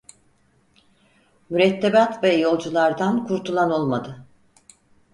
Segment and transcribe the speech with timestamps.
[1.49, 4.25] Mürettebat ve yolculardan kurtulan olmadı.